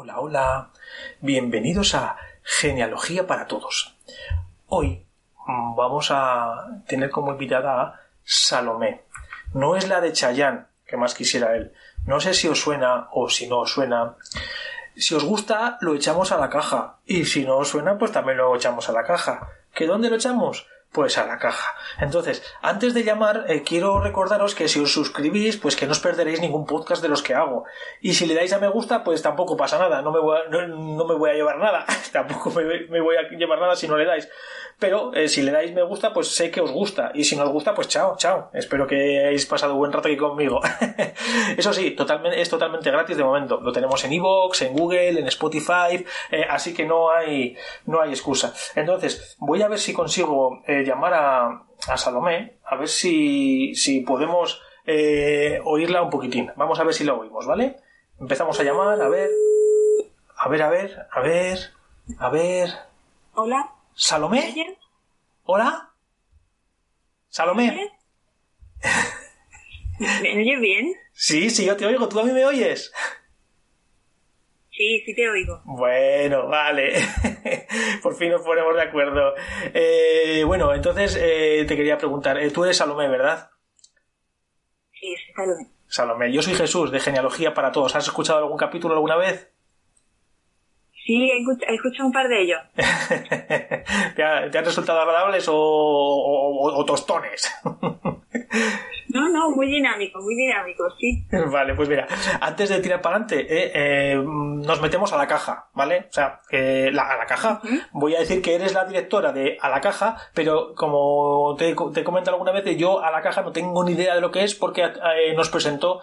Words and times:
Hola, 0.00 0.20
hola. 0.20 0.70
Bienvenidos 1.20 1.96
a 1.96 2.16
Genealogía 2.44 3.26
para 3.26 3.48
Todos. 3.48 3.96
Hoy 4.68 5.04
vamos 5.44 6.12
a 6.12 6.82
tener 6.86 7.10
como 7.10 7.32
invitada 7.32 7.82
a 7.82 8.00
Salomé. 8.22 9.02
No 9.54 9.74
es 9.74 9.88
la 9.88 10.00
de 10.00 10.12
Chayán, 10.12 10.68
que 10.86 10.96
más 10.96 11.16
quisiera 11.16 11.56
él. 11.56 11.72
No 12.06 12.20
sé 12.20 12.32
si 12.32 12.46
os 12.46 12.60
suena 12.60 13.08
o 13.10 13.28
si 13.28 13.48
no 13.48 13.58
os 13.58 13.72
suena. 13.72 14.14
Si 14.94 15.16
os 15.16 15.24
gusta, 15.24 15.78
lo 15.80 15.96
echamos 15.96 16.30
a 16.30 16.38
la 16.38 16.48
caja. 16.48 16.98
Y 17.04 17.24
si 17.24 17.44
no 17.44 17.56
os 17.56 17.70
suena, 17.70 17.98
pues 17.98 18.12
también 18.12 18.38
lo 18.38 18.54
echamos 18.54 18.88
a 18.88 18.92
la 18.92 19.02
caja. 19.02 19.48
¿Que 19.74 19.88
dónde 19.88 20.10
lo 20.10 20.14
echamos? 20.14 20.68
Pues 20.92 21.18
a 21.18 21.26
la 21.26 21.38
caja. 21.38 21.74
Entonces, 22.00 22.42
antes 22.62 22.94
de 22.94 23.04
llamar, 23.04 23.44
eh, 23.48 23.62
quiero 23.62 24.00
recordaros 24.00 24.54
que 24.54 24.68
si 24.68 24.80
os 24.80 24.92
suscribís, 24.92 25.56
pues 25.56 25.76
que 25.76 25.86
no 25.86 25.92
os 25.92 26.00
perderéis 26.00 26.40
ningún 26.40 26.66
podcast 26.66 27.02
de 27.02 27.08
los 27.08 27.22
que 27.22 27.34
hago. 27.34 27.64
Y 28.00 28.14
si 28.14 28.26
le 28.26 28.34
dais 28.34 28.52
a 28.52 28.58
me 28.58 28.68
gusta, 28.68 29.04
pues 29.04 29.22
tampoco 29.22 29.56
pasa 29.56 29.78
nada, 29.78 30.02
no 30.02 30.12
me 30.12 30.20
voy 30.20 30.38
a, 30.38 30.48
no, 30.48 31.04
me 31.04 31.14
voy 31.14 31.30
a 31.30 31.34
llevar 31.34 31.58
nada, 31.58 31.84
tampoco 32.12 32.50
me, 32.50 33.00
voy 33.00 33.16
a 33.16 33.28
llevar 33.28 33.60
nada 33.60 33.76
si 33.76 33.86
no 33.86 33.96
le 33.96 34.06
dais. 34.06 34.28
Pero 34.78 35.12
eh, 35.12 35.28
si 35.28 35.42
le 35.42 35.50
dais 35.50 35.74
me 35.74 35.82
gusta, 35.82 36.12
pues 36.12 36.28
sé 36.28 36.52
que 36.52 36.60
os 36.60 36.70
gusta. 36.70 37.10
Y 37.12 37.24
si 37.24 37.36
no 37.36 37.42
os 37.42 37.50
gusta, 37.50 37.74
pues 37.74 37.88
chao, 37.88 38.16
chao. 38.16 38.48
Espero 38.54 38.86
que 38.86 39.18
hayáis 39.18 39.44
pasado 39.44 39.74
buen 39.74 39.92
rato 39.92 40.06
aquí 40.06 40.16
conmigo. 40.16 40.60
Eso 41.56 41.72
sí, 41.72 41.90
totalmente, 41.92 42.40
es 42.40 42.48
totalmente 42.48 42.90
gratis 42.90 43.16
de 43.16 43.24
momento. 43.24 43.60
Lo 43.60 43.72
tenemos 43.72 44.04
en 44.04 44.12
Evox, 44.12 44.62
en 44.62 44.74
Google, 44.74 45.18
en 45.18 45.26
Spotify, 45.26 46.04
eh, 46.30 46.44
así 46.48 46.74
que 46.74 46.84
no 46.84 47.10
hay, 47.10 47.56
no 47.86 48.00
hay 48.00 48.10
excusa. 48.10 48.54
Entonces, 48.76 49.36
voy 49.40 49.62
a 49.62 49.68
ver 49.68 49.80
si 49.80 49.92
consigo 49.92 50.62
llamar 50.84 51.14
a, 51.14 51.66
a, 51.88 51.96
Salomé, 51.96 52.58
a 52.64 52.76
ver 52.76 52.88
si, 52.88 53.74
si 53.74 54.00
podemos 54.00 54.60
eh, 54.86 55.60
oírla 55.64 56.02
un 56.02 56.10
poquitín. 56.10 56.50
Vamos 56.56 56.78
a 56.80 56.84
ver 56.84 56.94
si 56.94 57.04
la 57.04 57.14
oímos, 57.14 57.46
¿vale? 57.46 57.76
Empezamos 58.20 58.58
a 58.58 58.62
llamar, 58.64 59.00
a 59.00 59.08
ver. 59.08 59.30
A 60.36 60.48
ver, 60.48 60.62
a 60.62 60.68
ver, 60.68 61.06
a 61.10 61.20
ver, 61.20 61.58
a 62.18 62.30
ver. 62.30 62.70
Hola. 63.34 63.72
¿Salomé? 63.94 64.54
¿Hola? 65.44 65.90
¿Salomé? 67.28 67.90
¿Me 69.98 70.40
oyes 70.40 70.60
bien? 70.60 70.94
Sí, 71.12 71.50
sí, 71.50 71.64
yo 71.66 71.76
te 71.76 71.86
oigo. 71.86 72.08
¿Tú 72.08 72.20
a 72.20 72.24
mí 72.24 72.32
me 72.32 72.44
oyes? 72.44 72.92
Sí, 74.78 75.02
sí 75.04 75.12
te 75.12 75.28
oigo. 75.28 75.60
Bueno, 75.64 76.46
vale. 76.46 76.92
Por 78.02 78.14
fin 78.14 78.30
nos 78.30 78.42
ponemos 78.42 78.76
de 78.76 78.82
acuerdo. 78.82 79.34
Eh, 79.74 80.44
bueno, 80.46 80.72
entonces 80.72 81.18
eh, 81.20 81.64
te 81.66 81.74
quería 81.74 81.98
preguntar, 81.98 82.38
eh, 82.38 82.52
tú 82.52 82.62
eres 82.62 82.76
Salomé, 82.76 83.08
¿verdad? 83.08 83.50
Sí, 84.92 85.16
soy 85.16 85.34
Salomé. 85.34 85.66
Salomé, 85.88 86.32
yo 86.32 86.42
soy 86.42 86.54
Jesús, 86.54 86.92
de 86.92 87.00
Genealogía 87.00 87.54
para 87.54 87.72
Todos. 87.72 87.96
¿Has 87.96 88.06
escuchado 88.06 88.38
algún 88.38 88.56
capítulo 88.56 88.94
alguna 88.94 89.16
vez? 89.16 89.50
Sí, 91.04 91.28
he 91.28 91.74
escuchado 91.74 92.06
un 92.06 92.12
par 92.12 92.28
de 92.28 92.42
ellos. 92.42 92.60
¿Te, 94.14 94.22
han 94.22 94.64
resultado 94.64 95.00
agradables 95.00 95.46
o 95.50 96.84
tostones? 96.86 97.52
No, 99.18 99.28
no, 99.28 99.50
muy 99.50 99.66
dinámico, 99.66 100.20
muy 100.20 100.36
dinámico, 100.36 100.84
sí. 100.96 101.26
Vale, 101.50 101.74
pues 101.74 101.88
mira, 101.88 102.06
antes 102.40 102.68
de 102.68 102.78
tirar 102.78 103.02
para 103.02 103.16
adelante, 103.16 103.46
eh, 103.50 103.72
eh, 103.74 104.14
nos 104.14 104.80
metemos 104.80 105.12
a 105.12 105.16
la 105.16 105.26
caja, 105.26 105.66
¿vale? 105.74 106.06
O 106.08 106.12
sea, 106.12 106.40
a 106.52 107.16
la 107.16 107.26
caja. 107.26 107.60
Voy 107.90 108.14
a 108.14 108.20
decir 108.20 108.40
que 108.40 108.54
eres 108.54 108.74
la 108.74 108.84
directora 108.84 109.32
de 109.32 109.58
A 109.60 109.70
la 109.70 109.80
caja, 109.80 110.16
pero 110.34 110.72
como 110.76 111.56
te, 111.58 111.74
te 111.92 112.00
he 112.00 112.04
comentado 112.04 112.36
alguna 112.36 112.52
vez, 112.52 112.76
yo 112.76 113.02
a 113.02 113.10
la 113.10 113.20
caja 113.20 113.42
no 113.42 113.50
tengo 113.50 113.82
ni 113.82 113.92
idea 113.92 114.14
de 114.14 114.20
lo 114.20 114.30
que 114.30 114.44
es 114.44 114.54
porque 114.54 114.84
eh, 114.84 115.34
nos 115.34 115.48
presentó 115.50 116.00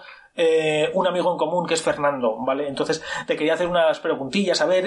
un 0.93 1.07
amigo 1.07 1.31
en 1.31 1.37
común 1.37 1.65
que 1.65 1.75
es 1.75 1.81
Fernando, 1.81 2.35
¿vale? 2.45 2.67
Entonces 2.67 3.01
te 3.25 3.37
quería 3.37 3.53
hacer 3.53 3.67
unas 3.67 4.01
preguntillas, 4.01 4.59
a 4.59 4.65
ver, 4.65 4.83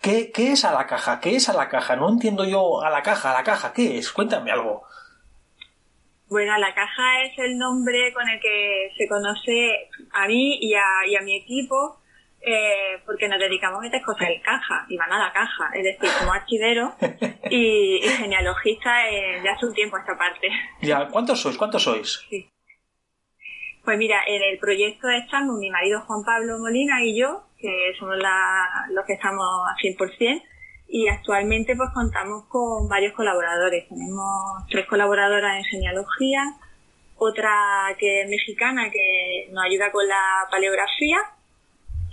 ¿qué, 0.00 0.32
¿qué, 0.32 0.50
es 0.50 0.64
a 0.64 0.72
la 0.72 0.88
caja? 0.88 1.20
¿Qué 1.20 1.36
es 1.36 1.48
a 1.48 1.52
la 1.52 1.68
caja? 1.68 1.94
No 1.94 2.08
entiendo 2.08 2.44
yo 2.44 2.82
a 2.82 2.90
la 2.90 3.00
caja, 3.00 3.30
a 3.30 3.34
la 3.34 3.44
caja, 3.44 3.72
¿qué 3.72 3.98
es? 3.98 4.10
Cuéntame 4.10 4.50
algo. 4.50 4.89
Bueno, 6.30 6.56
la 6.58 6.72
caja 6.72 7.24
es 7.24 7.36
el 7.38 7.58
nombre 7.58 8.12
con 8.12 8.28
el 8.28 8.38
que 8.40 8.92
se 8.96 9.08
conoce 9.08 9.88
a 10.12 10.28
mí 10.28 10.58
y 10.60 10.74
a, 10.74 11.20
mi 11.24 11.36
equipo, 11.36 11.98
eh, 12.40 13.02
porque 13.04 13.26
nos 13.26 13.40
dedicamos 13.40 13.80
a 13.80 13.82
meter 13.82 14.00
cosas 14.00 14.28
en 14.28 14.40
caja, 14.40 14.86
y 14.88 14.96
van 14.96 15.12
a 15.12 15.18
la 15.18 15.32
caja, 15.32 15.70
es 15.74 15.82
decir, 15.82 16.08
como 16.20 16.32
archivero 16.32 16.94
y, 17.50 17.98
genealogista 18.16 18.98
de 19.06 19.48
hace 19.48 19.66
un 19.66 19.74
tiempo 19.74 19.96
a 19.96 20.00
esta 20.00 20.16
parte. 20.16 20.48
Ya, 20.82 21.08
¿cuántos 21.08 21.40
sois? 21.40 21.58
¿Cuántos 21.58 21.82
sois? 21.82 22.24
Sí. 22.30 22.48
Pues 23.84 23.98
mira, 23.98 24.20
en 24.24 24.40
el 24.40 24.58
proyecto 24.60 25.08
estamos 25.08 25.58
mi 25.58 25.68
marido 25.68 26.00
Juan 26.02 26.22
Pablo 26.24 26.60
Molina 26.60 27.02
y 27.02 27.18
yo, 27.18 27.42
que 27.58 27.92
somos 27.98 28.14
los 28.90 29.04
que 29.04 29.14
estamos 29.14 29.44
a 29.44 29.74
100%, 29.82 30.42
y 30.90 31.08
actualmente 31.08 31.76
pues 31.76 31.90
contamos 31.94 32.44
con 32.46 32.88
varios 32.88 33.14
colaboradores. 33.14 33.88
Tenemos 33.88 34.66
tres 34.68 34.86
colaboradoras 34.86 35.58
en 35.58 35.64
genealogía, 35.64 36.42
otra 37.16 37.50
que 37.98 38.22
es 38.22 38.28
mexicana 38.28 38.90
que 38.90 39.48
nos 39.52 39.64
ayuda 39.64 39.92
con 39.92 40.06
la 40.06 40.48
paleografía 40.50 41.18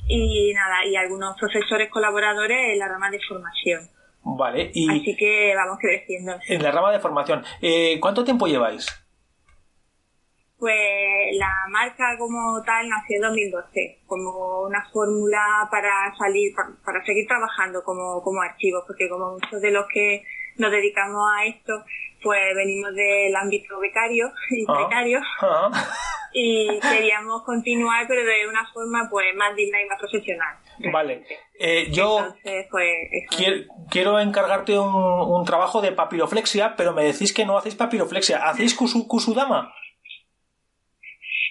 y 0.08 0.54
nada, 0.54 0.86
y 0.86 0.96
algunos 0.96 1.38
profesores 1.38 1.90
colaboradores 1.90 2.74
en 2.74 2.80
la 2.80 2.88
rama 2.88 3.10
de 3.10 3.20
formación. 3.28 3.90
Vale, 4.24 4.72
y 4.74 4.90
así 4.90 5.16
que 5.16 5.54
vamos 5.56 5.78
creciendo. 5.80 6.38
En 6.48 6.62
la 6.62 6.72
rama 6.72 6.92
de 6.92 7.00
formación, 7.00 7.44
eh, 7.62 7.98
¿cuánto 8.00 8.24
tiempo 8.24 8.48
lleváis? 8.48 8.86
Pues 10.60 11.38
la 11.38 11.54
marca 11.70 12.18
como 12.18 12.64
tal 12.64 12.90
nació 12.90 13.18
en 13.18 13.22
2012, 13.22 14.00
como 14.08 14.64
una 14.64 14.84
fórmula 14.92 15.68
para 15.70 16.16
salir, 16.18 16.52
para, 16.84 17.06
seguir 17.06 17.28
trabajando 17.28 17.84
como, 17.84 18.24
como 18.24 18.42
archivos, 18.42 18.84
porque 18.88 19.08
como 19.08 19.34
muchos 19.34 19.62
de 19.62 19.72
los 19.72 19.86
que 19.94 20.24
nos 20.58 20.72
dedicamos 20.72 21.22
a 21.32 21.46
esto, 21.46 21.74
pues 22.24 22.56
venimos 22.56 22.94
del 22.96 23.36
ámbito 23.36 23.80
becario 23.80 24.32
y 24.50 24.66
ah. 24.68 24.74
precario 24.74 25.20
ah. 25.42 25.70
y 26.34 26.80
queríamos 26.80 27.44
continuar, 27.44 28.06
pero 28.08 28.26
de 28.26 28.48
una 28.48 28.66
forma 28.74 29.08
pues 29.12 29.28
más 29.36 29.56
digna 29.56 29.82
y 29.82 29.86
más 29.86 30.00
profesional. 30.00 30.58
Vale, 30.92 31.24
eh, 31.60 31.88
yo 31.92 32.34
pues, 32.72 33.68
quiero, 33.90 34.20
encargarte 34.20 34.78
un, 34.78 34.94
un, 34.94 35.46
trabajo 35.46 35.82
de 35.82 35.92
papiroflexia, 35.92 36.76
pero 36.76 36.94
me 36.94 37.04
decís 37.04 37.34
que 37.34 37.46
no 37.46 37.58
hacéis 37.58 37.76
papiroflexia, 37.76 38.38
¿hacéis 38.48 38.76
kusudama? 38.76 39.74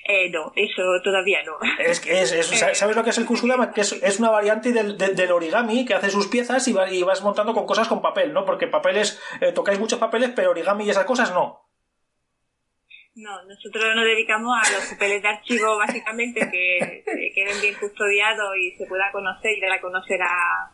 Eh, 0.08 0.30
no, 0.30 0.52
eso 0.54 0.82
todavía 1.02 1.42
no. 1.42 1.58
Es 1.78 2.00
que 2.00 2.20
es, 2.20 2.32
eh. 2.32 2.42
¿Sabes 2.74 2.96
lo 2.96 3.02
que 3.02 3.10
es 3.10 3.18
el 3.18 3.26
kusudama? 3.26 3.72
Que 3.72 3.80
es, 3.80 4.18
una 4.20 4.30
variante 4.30 4.72
del, 4.72 4.96
del, 4.96 5.32
origami 5.32 5.84
que 5.84 5.94
hace 5.94 6.10
sus 6.10 6.28
piezas 6.28 6.66
y, 6.68 6.74
y, 6.90 7.02
vas 7.02 7.22
montando 7.22 7.52
con 7.52 7.66
cosas 7.66 7.88
con 7.88 8.00
papel, 8.00 8.32
¿no? 8.32 8.44
Porque 8.44 8.68
papeles, 8.68 9.20
eh, 9.40 9.52
tocáis 9.52 9.80
muchos 9.80 9.98
papeles, 9.98 10.30
pero 10.34 10.50
origami 10.50 10.84
y 10.84 10.90
esas 10.90 11.04
cosas 11.04 11.32
no. 11.32 11.62
No, 13.16 13.42
nosotros 13.44 13.96
nos 13.96 14.04
dedicamos 14.04 14.54
a 14.56 14.70
los 14.72 14.86
papeles 14.92 15.22
de 15.22 15.28
archivo 15.28 15.78
básicamente 15.78 16.40
que, 16.50 17.02
que 17.04 17.32
queden 17.34 17.60
bien 17.60 17.74
custodiados 17.80 18.56
y 18.58 18.76
se 18.76 18.86
pueda 18.86 19.10
conocer 19.10 19.56
y 19.56 19.60
dar 19.60 19.72
a 19.72 19.80
conocer 19.80 20.20
a, 20.22 20.70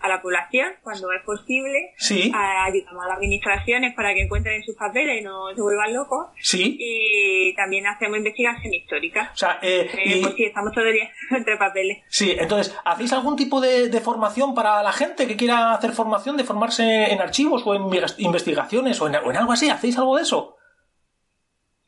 a 0.00 0.08
la 0.08 0.22
población 0.22 0.72
cuando 0.82 1.10
es 1.12 1.22
posible. 1.24 1.94
Sí. 1.96 2.32
ayudamos 2.34 3.04
a 3.04 3.08
las 3.08 3.16
administraciones 3.16 3.94
para 3.94 4.14
que 4.14 4.22
encuentren 4.22 4.62
sus 4.62 4.76
papeles 4.76 5.20
y 5.20 5.24
no 5.24 5.54
se 5.54 5.60
vuelvan 5.60 5.94
locos. 5.94 6.28
Sí. 6.40 6.76
Y 6.78 7.54
también 7.54 7.86
hacemos 7.86 8.18
investigación 8.18 8.74
histórica. 8.74 9.30
O 9.32 9.36
sea, 9.36 9.58
eh, 9.62 9.90
eh 9.92 10.18
pues 10.22 10.34
sí, 10.34 10.44
estamos 10.44 10.72
día 10.74 11.10
entre 11.30 11.56
papeles. 11.56 11.98
Sí, 12.08 12.36
entonces, 12.38 12.76
¿hacéis 12.84 13.12
algún 13.12 13.36
tipo 13.36 13.60
de, 13.60 13.88
de, 13.88 14.00
formación 14.00 14.54
para 14.54 14.82
la 14.82 14.92
gente 14.92 15.26
que 15.26 15.36
quiera 15.36 15.72
hacer 15.72 15.92
formación, 15.92 16.36
de 16.36 16.44
formarse 16.44 17.12
en 17.12 17.20
archivos 17.20 17.62
o 17.66 17.74
en 17.74 17.82
investigaciones 18.18 19.00
o 19.00 19.08
en, 19.08 19.16
o 19.16 19.30
en 19.30 19.36
algo 19.36 19.52
así? 19.52 19.68
¿Hacéis 19.68 19.98
algo 19.98 20.16
de 20.16 20.22
eso? 20.22 20.56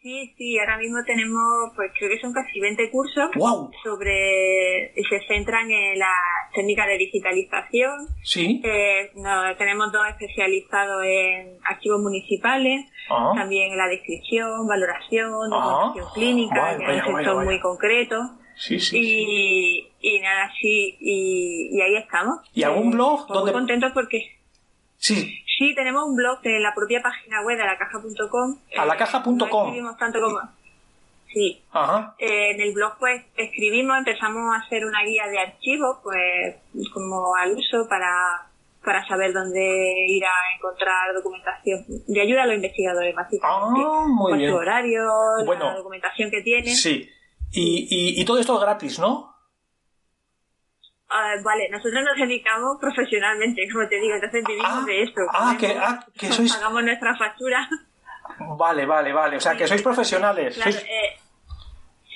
Sí, 0.01 0.33
sí, 0.39 0.59
ahora 0.59 0.79
mismo 0.79 1.03
tenemos, 1.05 1.73
pues 1.75 1.91
creo 1.99 2.09
que 2.09 2.21
son 2.21 2.33
casi 2.33 2.61
20 2.61 2.91
cursos 2.91 3.31
sobre, 3.83 4.95
se 4.95 5.21
centran 5.27 5.69
en 5.71 5.99
la 5.99 6.13
técnica 6.59 6.87
de 6.87 6.99
digitalización. 6.99 8.09
Sí. 8.25 8.61
Eh, 8.65 9.13
tenemos 9.57 9.93
dos 9.93 10.03
especializados 10.09 11.05
en 11.05 11.57
archivos 11.65 12.01
municipales, 12.01 12.85
ah. 13.11 13.33
también 13.37 13.71
en 13.73 13.79
la 13.79 13.87
descripción, 13.87 14.67
valoración, 14.67 15.51
ah. 15.53 15.95
clínica, 16.15 16.77
que 16.77 16.97
es 16.97 17.07
un 17.07 17.17
sector 17.17 17.45
muy 17.45 17.61
concreto. 17.61 18.17
Sí, 18.57 18.81
sí, 18.81 18.99
y, 18.99 19.89
y 20.01 20.19
nada, 20.19 20.51
sí, 20.61 20.97
y, 20.99 21.81
ahí 21.81 21.95
estamos. 21.95 22.39
¿Y 22.53 22.65
algún 22.65 22.91
blog? 22.91 23.29
Muy 23.29 23.39
donde... 23.39 23.53
contentos 23.53 23.93
porque... 23.95 24.37
Sí. 24.97 25.39
Sí, 25.59 25.75
tenemos 25.77 26.09
un 26.09 26.17
blog 26.17 26.41
en 26.43 26.61
la 26.61 26.75
propia 26.75 27.01
página 27.01 27.41
web 27.43 27.57
de 27.57 27.63
alacaja.com. 27.63 28.59
Alacaja.com. 28.77 29.41
Eh, 29.41 29.45
escribimos 29.45 29.97
tanto 29.97 30.21
como... 30.21 30.41
Sí. 31.39 31.63
Ajá. 31.71 32.15
Eh, 32.19 32.51
en 32.51 32.61
el 32.61 32.73
blog 32.75 32.95
pues 32.99 33.23
escribimos, 33.37 33.97
empezamos 33.99 34.55
a 34.55 34.59
hacer 34.59 34.85
una 34.85 35.05
guía 35.05 35.27
de 35.29 35.39
archivos, 35.39 35.99
pues 36.03 36.57
como 36.93 37.37
al 37.37 37.53
uso 37.53 37.87
para, 37.89 38.11
para 38.85 39.07
saber 39.07 39.33
dónde 39.33 39.61
ir 40.09 40.25
a 40.25 40.57
encontrar 40.57 41.15
documentación 41.15 41.85
de 42.09 42.21
ayuda 42.21 42.43
a 42.43 42.47
los 42.47 42.57
investigadores, 42.57 43.15
básicamente. 43.15 43.81
Ah, 43.85 44.05
muy 44.09 44.31
Con 44.33 44.39
bien. 44.39 44.51
su 44.51 44.57
horario, 44.57 45.03
la 45.47 45.75
documentación 45.77 46.29
que 46.31 46.43
tienen. 46.43 46.75
Sí. 46.75 47.09
Y, 47.53 47.87
y, 47.89 48.21
y 48.21 48.25
todo 48.25 48.39
esto 48.41 48.55
es 48.57 48.61
gratis, 48.61 48.99
¿no? 48.99 49.33
Ah, 51.11 51.35
vale, 51.43 51.69
nosotros 51.71 52.03
nos 52.05 52.17
dedicamos 52.17 52.77
profesionalmente, 52.81 53.67
como 53.73 53.89
te 53.89 53.97
digo, 54.01 54.15
entonces 54.17 54.45
vivimos 54.47 54.69
Ah, 54.71 54.85
de 54.85 55.03
esto. 55.03 55.21
ah, 55.33 55.57
que- 55.59 55.77
ah, 55.79 56.05
que 56.19 56.27
sois- 56.31 56.53
Pagamos 56.53 56.83
nuestra 56.83 57.17
factura. 57.17 57.69
Vale, 58.59 58.85
vale, 58.85 59.13
vale. 59.13 59.37
O 59.39 59.41
sea, 59.41 59.57
que 59.57 59.67
sois 59.67 59.81
profesionales. 59.83 60.55
Claro, 60.57 60.71
sois- 60.73 60.85
eh, 60.85 61.17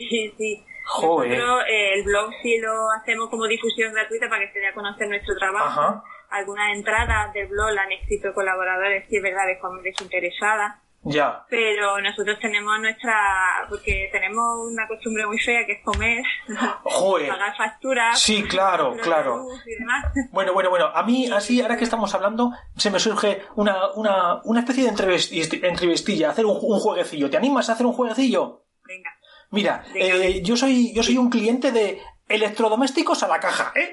sí, 0.08 0.34
sí. 0.38 0.64
Joder. 0.84 1.38
Nosotros 1.38 1.64
eh, 1.68 1.94
el 1.94 2.02
blog 2.04 2.30
sí 2.42 2.58
lo 2.58 2.90
hacemos 2.90 3.28
como 3.30 3.46
difusión 3.46 3.92
gratuita 3.92 4.28
para 4.28 4.46
que 4.46 4.52
se 4.52 4.58
dé 4.58 4.68
a 4.68 4.74
conocer 4.74 5.08
nuestro 5.08 5.36
trabajo. 5.36 5.80
Ajá. 5.80 6.02
Algunas 6.30 6.74
entradas 6.76 7.32
del 7.34 7.46
blog 7.48 7.70
la 7.72 7.82
han 7.82 7.92
escrito 7.92 8.32
colaboradores, 8.34 9.06
sí 9.08 9.16
es 9.16 9.22
verdad, 9.22 9.46
de 9.46 9.58
forma 9.58 9.80
desinteresada. 9.82 10.80
Ya. 11.04 11.44
Pero 11.50 12.00
nosotros 12.00 12.38
tenemos 12.40 12.78
nuestra, 12.80 13.66
porque 13.68 14.08
tenemos 14.12 14.44
una 14.70 14.86
costumbre 14.86 15.26
muy 15.26 15.36
fea 15.40 15.66
que 15.66 15.72
es 15.72 15.82
comer, 15.84 16.22
Joder. 16.84 17.28
pagar 17.28 17.56
facturas, 17.56 18.20
Sí, 18.22 18.44
claro, 18.44 18.96
claro. 19.02 19.36
luz 19.38 19.62
y 19.66 19.74
demás. 19.80 20.04
Bueno, 20.30 20.52
bueno, 20.52 20.70
bueno. 20.70 20.86
A 20.94 21.02
mí, 21.02 21.28
así, 21.32 21.60
ahora 21.60 21.76
que 21.76 21.84
estamos 21.84 22.14
hablando, 22.14 22.52
se 22.76 22.90
me 22.90 23.00
surge 23.00 23.42
una, 23.56 23.90
una, 23.96 24.40
una 24.44 24.60
especie 24.60 24.84
de 24.84 24.90
entrevist- 24.90 25.64
entrevistilla, 25.64 26.30
hacer 26.30 26.46
un, 26.46 26.56
un 26.60 26.78
jueguecillo. 26.78 27.28
¿Te 27.28 27.36
animas 27.36 27.68
a 27.68 27.72
hacer 27.72 27.84
un 27.86 27.92
jueguecillo? 27.94 28.62
Venga. 28.84 29.10
Mira, 29.52 29.84
eh, 29.94 30.40
yo 30.42 30.56
soy 30.56 30.92
yo 30.92 31.02
soy 31.04 31.16
un 31.18 31.30
cliente 31.30 31.70
de 31.70 32.00
electrodomésticos 32.28 33.22
a 33.22 33.28
la 33.28 33.38
caja, 33.38 33.72
¿eh? 33.76 33.92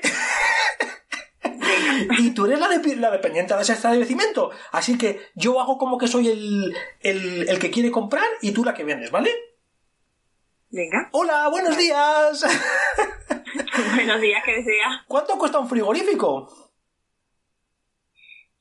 y 2.17 2.31
tú 2.31 2.45
eres 2.45 2.59
la, 2.59 2.67
de- 2.69 2.95
la 2.95 3.11
dependiente 3.11 3.53
de 3.55 3.61
ese 3.61 3.73
establecimiento. 3.73 4.51
Así 4.71 4.97
que 4.97 5.19
yo 5.35 5.59
hago 5.59 5.77
como 5.77 5.97
que 5.97 6.07
soy 6.07 6.29
el, 6.29 6.73
el, 7.01 7.49
el 7.49 7.59
que 7.59 7.69
quiere 7.71 7.91
comprar 7.91 8.23
y 8.41 8.51
tú 8.51 8.63
la 8.63 8.73
que 8.73 8.83
vendes, 8.83 9.11
¿vale? 9.11 9.31
Venga. 10.71 11.09
Hola, 11.11 11.47
buenos 11.49 11.77
días. 11.77 12.45
Buenos 13.95 14.21
días, 14.21 14.43
que 14.45 14.51
desea. 14.57 15.03
¿Cuánto 15.07 15.37
cuesta 15.37 15.57
un 15.59 15.67
frigorífico? 15.67 16.68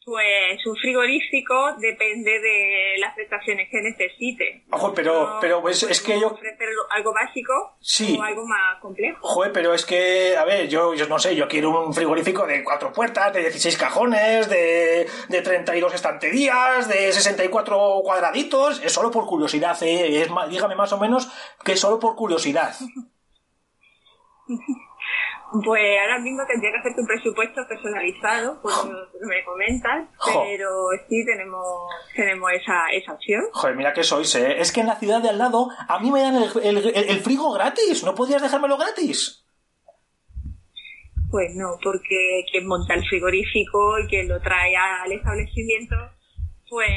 Pues 0.09 0.65
un 0.67 0.75
frigorífico 0.77 1.75
depende 1.79 2.41
de 2.41 2.95
las 2.99 3.15
prestaciones 3.15 3.69
que 3.71 3.83
necesite. 3.83 4.65
Ojo, 4.71 4.95
pero, 4.95 5.35
No 5.35 5.39
pero 5.41 5.69
es, 5.69 5.83
es 5.83 6.01
que 6.01 6.19
yo... 6.19 6.29
ofrecer 6.29 6.69
algo 6.91 7.13
básico 7.13 7.77
Sí. 7.81 8.17
o 8.19 8.23
algo 8.23 8.47
más 8.47 8.81
complejo. 8.81 9.19
Joder, 9.21 9.53
pero 9.53 9.75
es 9.75 9.85
que, 9.85 10.35
a 10.37 10.45
ver, 10.47 10.67
yo, 10.69 10.95
yo 10.95 11.07
no 11.09 11.19
sé, 11.19 11.37
yo 11.37 11.47
quiero 11.47 11.85
un 11.85 11.93
frigorífico 11.93 12.47
de 12.47 12.65
cuatro 12.65 12.91
puertas, 12.91 13.35
de 13.35 13.41
16 13.41 13.77
cajones, 13.77 14.49
de, 14.49 15.07
de 15.29 15.43
32 15.43 15.93
estanterías, 15.95 16.89
de 16.89 17.13
64 17.13 18.01
cuadraditos, 18.03 18.81
es 18.83 18.91
solo 18.93 19.11
por 19.11 19.27
curiosidad, 19.27 19.77
¿eh? 19.83 20.23
Es 20.23 20.31
dígame 20.49 20.75
más 20.75 20.93
o 20.95 20.99
menos 20.99 21.29
que 21.63 21.73
es 21.73 21.81
solo 21.81 21.99
por 21.99 22.17
curiosidad. 22.17 22.75
Pues 25.65 25.83
ahora 26.03 26.19
mismo 26.19 26.43
tendría 26.47 26.71
que 26.73 26.79
hacerte 26.79 27.01
un 27.01 27.07
presupuesto 27.07 27.63
personalizado, 27.67 28.61
que 28.63 29.27
me 29.27 29.43
comentas, 29.45 30.07
Jo. 30.19 30.43
pero 30.45 30.69
sí 31.09 31.25
tenemos 31.25 31.65
tenemos 32.15 32.53
esa, 32.53 32.87
esa 32.93 33.13
opción. 33.15 33.45
Joder, 33.53 33.75
mira 33.77 33.95
que 33.95 34.05
sois, 34.05 34.35
¿eh? 34.35 34.61
Es 34.61 34.73
que 34.73 34.81
en 34.83 34.89
la 34.89 34.97
ciudad 34.97 35.23
de 35.23 35.31
al 35.31 35.39
lado 35.39 35.69
a 35.89 35.99
mí 36.01 36.11
me 36.11 36.21
dan 36.21 36.37
el, 36.37 36.51
el, 36.63 36.77
el- 36.95 37.09
el 37.11 37.21
frigo 37.21 37.51
gratis, 37.53 38.05
¿no 38.05 38.15
podías 38.15 38.43
dejármelo 38.43 38.77
gratis? 38.77 39.43
Pues 41.31 41.55
no, 41.55 41.79
porque 41.83 42.45
quien 42.51 42.67
monta 42.67 42.95
el 42.95 43.07
frigorífico 43.07 43.99
y 43.99 44.07
quien 44.07 44.29
lo 44.29 44.41
trae 44.41 44.75
al 44.77 45.13
establecimiento, 45.13 45.95
pues 46.71 46.89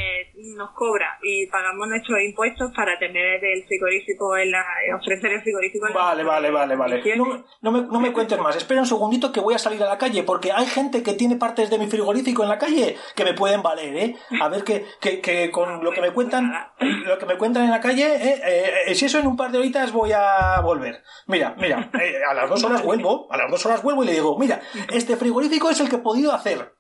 nos 0.58 0.72
cobra 0.72 1.18
y 1.24 1.48
pagamos 1.48 1.88
nuestros 1.88 2.20
impuestos 2.22 2.72
para 2.76 2.98
tener 3.00 3.44
el 3.44 3.64
frigorífico 3.66 4.36
en 4.38 4.52
la, 4.52 4.64
ofrecer 5.00 5.32
el 5.34 5.42
frigorífico 5.42 5.88
en 5.88 5.94
Vale, 5.94 6.24
vale, 6.24 6.52
vale, 6.52 6.76
vale. 6.76 7.02
condiciones. 7.02 7.44
No, 7.62 7.72
me- 7.72 7.82
no 7.82 7.88
me, 7.88 7.94
no 7.94 8.00
me 8.00 8.14
cuentes 8.14 8.40
más. 8.40 8.56
Espera 8.56 8.82
un 8.82 8.86
segundito 8.88 9.32
que 9.32 9.40
voy 9.40 9.54
a 9.54 9.60
salir 9.60 9.82
a 9.84 9.88
la 9.88 9.98
calle, 9.98 10.24
porque 10.24 10.52
hay 10.52 10.66
gente 10.66 11.04
que 11.04 11.14
tiene 11.14 11.36
partes 11.38 11.70
de 11.70 11.78
mi 11.78 11.88
frigorífico 11.88 12.44
en 12.44 12.50
la 12.50 12.58
calle 12.58 12.96
que 13.16 13.24
me 13.24 13.34
pueden 13.34 13.62
valer, 13.62 13.96
¿eh? 13.96 14.16
A 14.42 14.48
ver 14.50 14.64
que, 14.64 14.86
que, 15.00 15.22
que 15.22 15.52
con 15.52 15.84
lo 15.84 15.92
que 15.92 16.02
me 16.02 16.12
cuentan, 16.12 16.52
lo 16.80 17.18
que 17.18 17.26
me 17.26 17.38
cuentan 17.38 17.64
en 17.64 17.72
la 17.72 17.80
calle, 17.82 18.06
¿eh? 18.16 18.42
Eh, 18.46 18.72
eh, 18.88 18.96
si 18.96 19.06
eso 19.06 19.20
en 19.20 19.28
un 19.28 19.38
par 19.38 19.52
de 19.52 19.58
horitas 19.60 19.92
voy 19.92 20.12
a 20.12 20.60
volver. 20.62 21.02
Mira, 21.28 21.56
mira, 21.58 21.90
eh, 22.02 22.16
a 22.30 22.34
las 22.34 22.50
dos 22.50 22.64
horas 22.64 22.84
vuelvo, 22.84 23.28
a 23.32 23.38
las 23.38 23.50
dos 23.50 23.66
horas 23.66 23.82
vuelvo 23.84 24.04
y 24.04 24.08
le 24.08 24.14
digo, 24.14 24.38
mira, 24.38 24.60
este 24.92 25.16
frigorífico 25.18 25.70
es 25.70 25.80
el 25.80 25.90
que 25.90 25.96
he 25.98 26.00
podido 26.00 26.32
hacer. 26.34 26.74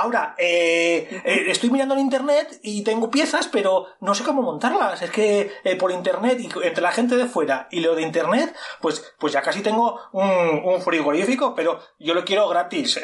Ahora, 0.00 0.34
eh, 0.38 1.08
eh, 1.24 1.44
estoy 1.48 1.70
mirando 1.70 1.94
en 1.94 2.00
internet 2.00 2.60
y 2.62 2.84
tengo 2.84 3.10
piezas, 3.10 3.48
pero 3.48 3.86
no 4.00 4.14
sé 4.14 4.22
cómo 4.22 4.42
montarlas. 4.42 5.02
Es 5.02 5.10
que 5.10 5.50
eh, 5.64 5.76
por 5.76 5.90
internet 5.90 6.38
y 6.40 6.46
entre 6.64 6.82
la 6.82 6.92
gente 6.92 7.16
de 7.16 7.26
fuera 7.26 7.66
y 7.72 7.80
lo 7.80 7.94
de 7.96 8.02
internet, 8.02 8.54
pues, 8.80 9.14
pues 9.18 9.32
ya 9.32 9.42
casi 9.42 9.60
tengo 9.62 9.98
un, 10.12 10.80
frigorífico, 10.82 11.54
pero 11.56 11.80
yo 11.98 12.14
lo 12.14 12.24
quiero 12.24 12.48
gratis. 12.48 12.96
¿eh? 12.98 13.02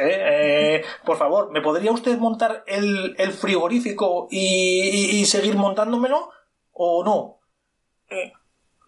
Eh, 0.78 0.84
por 1.04 1.16
favor, 1.16 1.50
¿me 1.50 1.60
podría 1.60 1.90
usted 1.90 2.16
montar 2.18 2.62
el, 2.66 3.16
el 3.18 3.32
frigorífico 3.32 4.28
y, 4.30 5.16
y- 5.16 5.20
y 5.20 5.24
seguir 5.26 5.56
montándomelo? 5.56 6.30
¿O 6.72 7.04
no? 7.04 7.40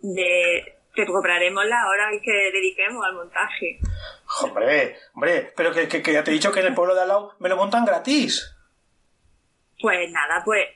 De, 0.03 0.75
te 0.95 1.07
cobraremos 1.07 1.65
la 1.67 1.89
hora 1.89 2.11
que 2.23 2.33
dediquemos 2.53 3.05
al 3.05 3.15
montaje. 3.15 3.79
Hombre, 4.43 4.99
hombre, 5.15 5.53
pero 5.57 5.73
que, 5.73 5.89
que- 5.89 6.13
ya 6.13 6.25
te 6.25 6.31
he 6.31 6.35
dicho 6.35 6.51
que 6.53 6.61
en 6.61 6.67
el 6.67 6.75
pueblo 6.75 6.95
de 6.95 7.03
al 7.03 7.11
me 7.39 7.49
lo 7.49 7.57
montan 7.57 7.85
gratis. 7.85 8.55
Pues 9.81 10.11
nada, 10.11 10.43
pues 10.45 10.67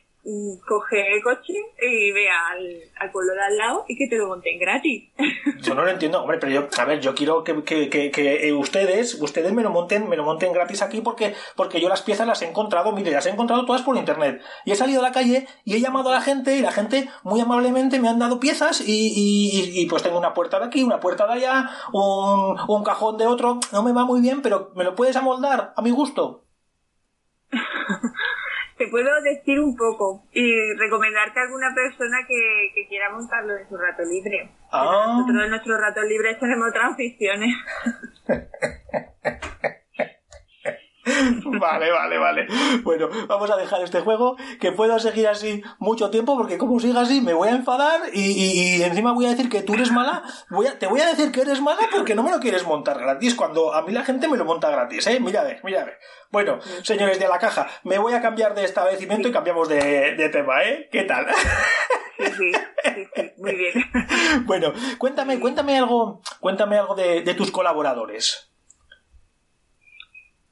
coge 0.66 1.14
el 1.14 1.22
coche 1.22 1.54
y 1.80 2.12
ve 2.12 2.28
al, 2.28 2.82
al 2.98 3.10
pueblo 3.10 3.32
de 3.34 3.40
al 3.40 3.56
lado 3.56 3.84
y 3.88 3.96
que 3.96 4.08
te 4.08 4.16
lo 4.16 4.28
monten 4.28 4.58
gratis. 4.58 5.10
Yo 5.62 5.74
no 5.74 5.82
lo 5.82 5.90
entiendo, 5.90 6.20
hombre, 6.20 6.38
pero 6.38 6.52
yo, 6.52 6.68
a 6.78 6.84
ver, 6.84 7.00
yo 7.00 7.14
quiero 7.14 7.44
que, 7.44 7.62
que, 7.62 7.88
que, 7.90 8.10
que, 8.10 8.48
eh, 8.48 8.52
ustedes, 8.52 9.14
ustedes 9.14 9.52
me 9.52 9.62
lo 9.62 9.70
monten, 9.70 10.08
me 10.08 10.16
lo 10.16 10.24
monten 10.24 10.52
gratis 10.52 10.82
aquí 10.82 11.00
porque, 11.00 11.34
porque 11.54 11.80
yo 11.80 11.88
las 11.88 12.02
piezas 12.02 12.26
las 12.26 12.40
he 12.42 12.48
encontrado, 12.48 12.92
mire, 12.92 13.10
las 13.10 13.26
he 13.26 13.30
encontrado 13.30 13.64
todas 13.66 13.82
por 13.82 13.96
internet. 13.96 14.40
Y 14.64 14.72
he 14.72 14.76
salido 14.76 15.00
a 15.00 15.02
la 15.02 15.12
calle 15.12 15.46
y 15.64 15.74
he 15.74 15.80
llamado 15.80 16.08
a 16.08 16.12
la 16.12 16.20
gente 16.20 16.56
y 16.56 16.62
la 16.62 16.72
gente 16.72 17.08
muy 17.22 17.40
amablemente 17.40 18.00
me 18.00 18.08
han 18.08 18.18
dado 18.18 18.40
piezas 18.40 18.80
y, 18.80 19.12
y, 19.14 19.80
y, 19.80 19.86
pues 19.86 20.02
tengo 20.02 20.18
una 20.18 20.34
puerta 20.34 20.58
de 20.58 20.66
aquí, 20.66 20.82
una 20.82 21.00
puerta 21.00 21.26
de 21.26 21.34
allá, 21.34 21.70
un, 21.92 22.56
un 22.68 22.82
cajón 22.82 23.18
de 23.18 23.26
otro. 23.26 23.60
No 23.72 23.82
me 23.82 23.92
va 23.92 24.04
muy 24.04 24.20
bien, 24.20 24.42
pero 24.42 24.72
me 24.74 24.84
lo 24.84 24.94
puedes 24.94 25.16
amoldar 25.16 25.74
a 25.76 25.82
mi 25.82 25.90
gusto. 25.90 26.44
Puedo 28.90 29.20
decir 29.22 29.60
un 29.60 29.76
poco 29.76 30.24
y 30.32 30.74
recomendarte 30.74 31.40
a 31.40 31.44
alguna 31.44 31.74
persona 31.74 32.18
que, 32.26 32.72
que 32.74 32.88
quiera 32.88 33.10
montarlo 33.10 33.56
en 33.56 33.68
su 33.68 33.76
rato 33.76 34.02
libre. 34.04 34.50
Pero 34.70 34.84
Nosotros 34.84 35.44
en 35.44 35.50
nuestros 35.50 35.80
ratos 35.80 36.04
libres 36.04 36.38
tenemos 36.38 36.68
otras 36.68 36.92
aficiones. 36.92 37.54
Vale, 41.44 41.90
vale, 41.90 42.18
vale. 42.18 42.46
Bueno, 42.82 43.08
vamos 43.26 43.50
a 43.50 43.56
dejar 43.56 43.82
este 43.82 44.00
juego, 44.00 44.36
que 44.60 44.72
puedo 44.72 44.98
seguir 44.98 45.28
así 45.28 45.62
mucho 45.78 46.10
tiempo, 46.10 46.36
porque 46.36 46.58
como 46.58 46.78
siga 46.78 47.00
así 47.00 47.20
me 47.20 47.32
voy 47.32 47.48
a 47.48 47.52
enfadar 47.52 48.00
y, 48.12 48.20
y- 48.20 48.76
y 48.76 48.82
encima 48.82 49.12
voy 49.12 49.26
a 49.26 49.30
decir 49.30 49.48
que 49.48 49.62
tú 49.62 49.74
eres 49.74 49.90
mala. 49.90 50.22
Voy 50.50 50.66
a, 50.66 50.78
te 50.78 50.86
voy 50.86 51.00
a 51.00 51.06
decir 51.06 51.32
que 51.32 51.40
eres 51.42 51.60
mala 51.60 51.80
porque 51.90 52.14
no 52.14 52.22
me 52.22 52.30
lo 52.30 52.38
quieres 52.40 52.66
montar 52.66 52.98
gratis, 52.98 53.34
cuando 53.34 53.72
a 53.74 53.82
mí 53.82 53.92
la 53.92 54.04
gente 54.04 54.28
me 54.28 54.36
lo 54.36 54.44
monta 54.44 54.70
gratis, 54.70 55.06
¿eh? 55.06 55.18
Mira 55.20 55.40
a 55.40 55.44
ver, 55.44 55.60
mira 55.64 55.82
a 55.82 55.84
ver. 55.86 55.98
Bueno, 56.30 56.58
señores 56.82 57.18
de 57.18 57.28
la 57.28 57.38
caja, 57.38 57.66
me 57.84 57.98
voy 57.98 58.12
a 58.14 58.20
cambiar 58.20 58.54
de 58.54 58.64
establecimiento 58.64 59.28
y 59.28 59.32
cambiamos 59.32 59.68
de, 59.68 60.14
de 60.16 60.28
tema, 60.28 60.62
¿eh? 60.64 60.88
¿Qué 60.92 61.02
tal? 61.04 61.26
Sí, 62.18 62.26
sí, 62.36 62.52
muy 63.38 63.54
bien. 63.56 63.72
bueno, 64.44 64.72
cuéntame, 64.98 65.40
cuéntame 65.40 65.78
algo, 65.78 66.20
cuéntame 66.40 66.76
algo 66.78 66.94
de, 66.94 67.22
de 67.22 67.34
tus 67.34 67.50
colaboradores. 67.50 68.49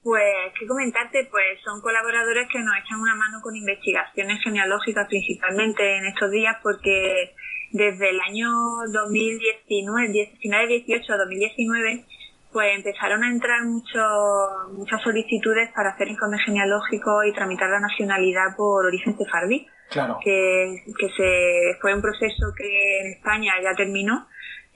Pues, 0.09 0.55
¿qué 0.59 0.67
comentarte? 0.67 1.29
Pues 1.31 1.61
son 1.62 1.83
colaboradores 1.83 2.49
que 2.50 2.61
nos 2.61 2.75
echan 2.79 2.99
una 2.99 3.15
mano 3.15 3.43
con 3.43 3.55
investigaciones 3.55 4.43
genealógicas 4.43 5.07
principalmente 5.07 5.99
en 5.99 6.07
estos 6.07 6.31
días 6.31 6.57
porque 6.62 7.35
desde 7.73 8.09
el 8.09 8.19
año 8.21 8.49
2019, 8.91 10.09
19, 10.09 10.67
18 10.87 11.12
a 11.12 11.17
2019, 11.19 12.05
pues 12.50 12.77
empezaron 12.79 13.23
a 13.23 13.29
entrar 13.29 13.62
muchos 13.65 14.73
muchas 14.73 15.03
solicitudes 15.03 15.69
para 15.77 15.91
hacer 15.91 16.09
informes 16.09 16.41
genealógicos 16.43 17.27
y 17.27 17.35
tramitar 17.35 17.69
la 17.69 17.81
nacionalidad 17.81 18.57
por 18.57 18.87
origen 18.87 19.15
sefardí, 19.19 19.67
Claro. 19.91 20.21
que, 20.25 20.85
que 20.99 21.09
se, 21.19 21.79
fue 21.83 21.93
un 21.93 22.00
proceso 22.00 22.47
que 22.57 23.00
en 23.00 23.12
España 23.12 23.53
ya 23.62 23.75
terminó. 23.75 24.27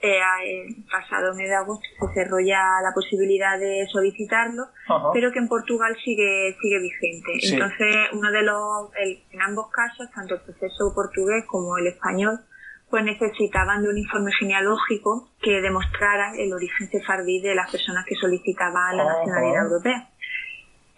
Eh, 0.05 0.19
el 0.67 0.83
pasado 0.91 1.33
mes 1.33 1.47
de 1.47 1.55
agosto 1.55 1.85
se 1.97 2.13
cerró 2.13 2.37
ya 2.41 2.59
la 2.83 2.91
posibilidad 2.93 3.57
de 3.57 3.87
solicitarlo 3.89 4.63
Ajá. 4.89 5.11
pero 5.13 5.31
que 5.31 5.39
en 5.39 5.47
Portugal 5.47 5.95
sigue 6.03 6.57
sigue 6.61 6.79
vigente. 6.79 7.31
Sí. 7.39 7.53
Entonces, 7.53 7.95
uno 8.11 8.29
de 8.29 8.41
los, 8.43 8.91
el- 8.99 9.23
en 9.31 9.41
ambos 9.41 9.71
casos, 9.71 10.09
tanto 10.13 10.35
el 10.35 10.41
proceso 10.41 10.91
portugués 10.93 11.45
como 11.47 11.77
el 11.77 11.87
español, 11.87 12.37
pues 12.89 13.05
necesitaban 13.05 13.81
de 13.81 13.89
un 13.89 13.97
informe 13.97 14.31
genealógico 14.37 15.29
que 15.41 15.61
demostrara 15.61 16.33
el 16.37 16.51
origen 16.51 16.87
sefardí 16.91 17.39
de 17.41 17.55
las 17.55 17.71
personas 17.71 18.05
que 18.05 18.15
solicitaban 18.15 18.97
la 18.97 19.03
Ajá. 19.03 19.19
nacionalidad 19.19 19.63
europea. 19.67 20.09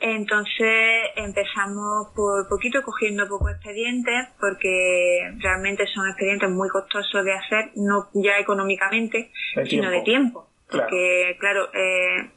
Entonces 0.07 1.09
empezamos 1.15 2.09
por 2.15 2.47
poquito 2.47 2.83
cogiendo 2.83 3.27
pocos 3.27 3.51
expedientes 3.53 4.27
porque 4.39 5.31
realmente 5.39 5.88
son 5.88 6.07
expedientes 6.07 6.47
muy 6.51 6.69
costosos 6.69 7.25
de 7.25 7.33
hacer, 7.33 7.71
no 7.75 8.09
ya 8.13 8.38
económicamente, 8.38 9.31
De 9.55 9.65
sino 9.65 9.89
tiempo. 9.89 9.97
de 9.97 10.01
tiempo. 10.01 10.50
Claro. 10.67 10.83
Porque, 10.83 11.38
claro, 11.39 11.69
eh, 11.74 12.29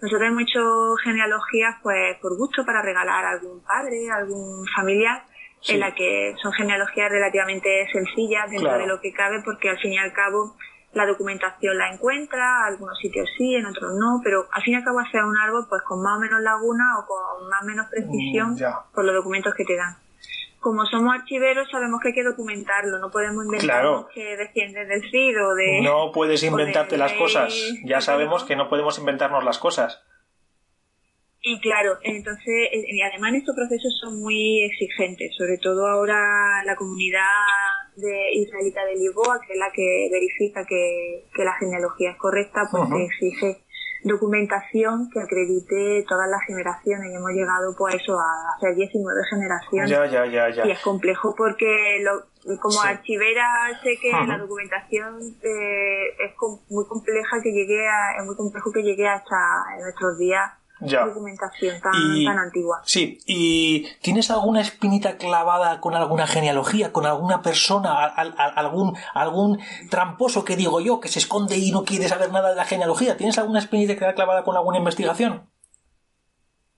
Nosotros 0.00 0.28
hemos 0.28 0.42
hecho 0.44 0.96
genealogías 1.04 1.76
pues 1.82 2.16
por 2.22 2.34
gusto 2.38 2.64
para 2.64 2.80
regalar 2.80 3.22
a 3.22 3.30
algún 3.32 3.62
padre, 3.62 4.08
a 4.10 4.16
algún 4.16 4.66
familiar, 4.74 5.22
en 5.68 5.78
la 5.78 5.94
que 5.94 6.34
son 6.42 6.54
genealogías 6.54 7.10
relativamente 7.10 7.86
sencillas 7.92 8.50
dentro 8.50 8.78
de 8.78 8.86
lo 8.86 8.98
que 9.02 9.12
cabe, 9.12 9.42
porque 9.44 9.68
al 9.68 9.78
fin 9.78 9.92
y 9.92 9.98
al 9.98 10.14
cabo 10.14 10.56
la 10.92 11.06
documentación 11.06 11.78
la 11.78 11.92
encuentra, 11.92 12.66
algunos 12.66 12.98
sitios 12.98 13.28
sí, 13.38 13.54
en 13.54 13.66
otros 13.66 13.92
no, 13.94 14.20
pero 14.24 14.46
al 14.50 14.62
fin 14.62 14.74
y 14.74 14.76
al 14.76 14.84
cabo 14.84 14.98
hacer 14.98 15.22
un 15.22 15.36
árbol 15.36 15.66
pues 15.68 15.82
con 15.82 16.02
más 16.02 16.16
o 16.16 16.20
menos 16.20 16.40
laguna 16.40 16.98
o 16.98 17.06
con 17.06 17.48
más 17.48 17.62
o 17.62 17.66
menos 17.66 17.86
precisión 17.86 18.54
mm, 18.54 18.94
por 18.94 19.04
los 19.04 19.14
documentos 19.14 19.54
que 19.54 19.64
te 19.64 19.76
dan. 19.76 19.96
Como 20.58 20.84
somos 20.84 21.14
archiveros 21.14 21.68
sabemos 21.70 22.00
que 22.02 22.08
hay 22.08 22.14
que 22.14 22.24
documentarlo, 22.24 22.98
no 22.98 23.10
podemos 23.10 23.44
inventar 23.44 23.84
que 24.12 24.36
descienden 24.36 24.88
del 24.88 25.02
CID 25.10 25.42
o 25.42 25.54
de... 25.54 25.80
No 25.82 26.12
puedes 26.12 26.42
inventarte 26.42 26.98
las 26.98 27.12
cosas, 27.14 27.54
ya 27.84 28.00
sabemos 28.00 28.44
que 28.44 28.56
no 28.56 28.68
podemos 28.68 28.98
inventarnos 28.98 29.44
las 29.44 29.58
cosas. 29.58 30.02
Y 31.42 31.58
claro, 31.60 31.96
entonces, 32.02 32.68
y 32.70 33.00
además 33.00 33.32
estos 33.34 33.56
procesos 33.56 33.98
son 33.98 34.20
muy 34.20 34.62
exigentes, 34.64 35.34
sobre 35.38 35.56
todo 35.56 35.86
ahora 35.86 36.62
la 36.66 36.76
comunidad 36.76 37.24
de 37.96 38.32
israelita 38.34 38.84
de 38.84 38.96
Lisboa, 38.96 39.40
que 39.46 39.54
es 39.54 39.58
la 39.58 39.72
que 39.72 40.08
verifica 40.12 40.66
que, 40.66 41.24
la 41.42 41.54
genealogía 41.54 42.10
es 42.10 42.18
correcta, 42.18 42.68
pues 42.70 42.84
exige 42.92 43.62
documentación 44.02 45.08
que 45.10 45.20
acredite 45.20 46.04
todas 46.06 46.28
las 46.28 46.42
generaciones. 46.46 47.10
Y 47.10 47.16
hemos 47.16 47.32
llegado 47.32 47.74
pues 47.76 47.94
eso 47.94 48.18
a 48.18 48.56
hacer 48.56 48.74
19 48.74 49.20
generaciones. 49.30 49.90
Ya, 49.90 50.04
ya, 50.06 50.26
ya, 50.26 50.50
ya. 50.50 50.66
y 50.66 50.70
es 50.70 50.80
complejo 50.80 51.34
porque 51.34 52.02
lo, 52.02 52.58
como 52.58 52.82
archivera 52.82 53.80
sé 53.82 53.96
que 53.96 54.10
la 54.10 54.36
documentación 54.36 55.20
eh, 55.42 56.08
es 56.18 56.34
muy 56.68 56.84
compleja 56.86 57.40
que 57.42 57.52
llegue 57.52 57.88
a, 57.88 58.18
es 58.18 58.26
muy 58.26 58.36
complejo 58.36 58.70
que 58.72 58.82
llegue 58.82 59.08
hasta 59.08 59.36
nuestros 59.80 60.18
días 60.18 60.59
documentación 60.80 61.80
tan, 61.80 62.38
antigua. 62.38 62.82
Sí, 62.84 63.18
¿y 63.26 63.86
tienes 64.02 64.30
alguna 64.30 64.60
espinita 64.60 65.16
clavada 65.16 65.80
con 65.80 65.94
alguna 65.94 66.26
genealogía, 66.26 66.92
con 66.92 67.06
alguna 67.06 67.42
persona, 67.42 68.06
algún, 68.06 68.96
algún 69.14 69.58
tramposo 69.90 70.44
que 70.44 70.56
digo 70.56 70.80
yo, 70.80 71.00
que 71.00 71.08
se 71.08 71.18
esconde 71.18 71.56
y 71.56 71.72
no 71.72 71.84
quiere 71.84 72.08
saber 72.08 72.32
nada 72.32 72.50
de 72.50 72.56
la 72.56 72.64
genealogía? 72.64 73.16
¿Tienes 73.16 73.38
alguna 73.38 73.58
espinita 73.58 74.14
clavada 74.14 74.44
con 74.44 74.56
alguna 74.56 74.78
investigación? 74.78 75.48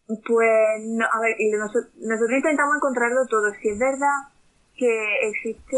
Pues, 0.06 0.82
no, 0.82 1.06
a 1.06 1.20
ver, 1.20 1.36
nosotros, 1.58 1.86
nosotros 1.96 2.36
intentamos 2.36 2.76
encontrarlo 2.76 3.26
todo. 3.26 3.50
Si 3.62 3.68
es 3.68 3.78
verdad 3.78 4.31
que 4.76 5.28
existe 5.28 5.76